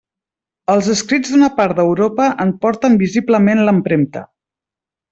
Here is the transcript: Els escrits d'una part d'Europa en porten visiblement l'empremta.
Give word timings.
Els 0.75 0.87
escrits 0.93 1.33
d'una 1.35 1.49
part 1.59 1.77
d'Europa 1.81 2.31
en 2.47 2.57
porten 2.65 2.99
visiblement 3.05 3.65
l'empremta. 3.69 4.29